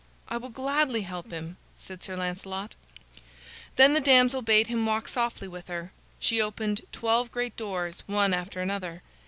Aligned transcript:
"I 0.29 0.37
will 0.37 0.49
gladly 0.49 1.01
help 1.03 1.29
him," 1.29 1.57
said 1.75 2.01
Sir 2.01 2.15
Lancelot. 2.17 2.73
Then 3.75 3.93
the 3.93 3.99
damsel 3.99 4.41
bade 4.41 4.65
him 4.65 4.83
walk 4.87 5.07
softly 5.07 5.47
with 5.47 5.67
her. 5.67 5.91
She 6.19 6.41
opened 6.41 6.81
twelve 6.91 7.31
great 7.31 7.55
doors 7.55 8.01
one 8.07 8.33
after 8.33 8.61
another. 8.63 9.03